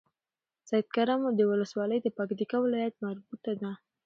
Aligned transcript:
سيدکرم 0.69 1.21
ولسوالۍ 1.51 1.99
د 2.03 2.07
پکتيا 2.17 2.57
ولايت 2.61 2.95
مربوطه 3.05 3.51
ده 3.61 3.71